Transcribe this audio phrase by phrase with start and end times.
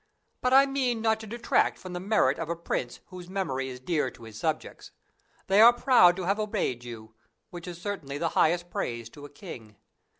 [0.41, 3.79] But I mean not to detract from the merit of a prince whose memory is
[3.79, 4.89] dear to his subjects.
[5.45, 7.13] They are proud of having obeyed you,
[7.51, 9.75] which is certainly the highest praise to a king.